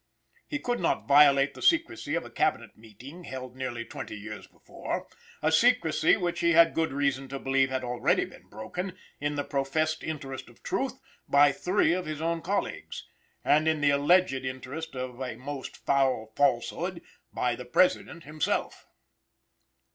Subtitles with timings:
[0.47, 5.07] He could not violate the secrecy of a Cabinet meeting, held nearly twenty years before;
[5.43, 9.43] a secrecy which he had good reason to believe had already been broken, in the
[9.43, 10.93] professed interest of truth,
[11.29, 13.05] by three of his own colleagues,
[13.45, 18.87] and, in the alleged interest of a most foul falsehood, by the President himself.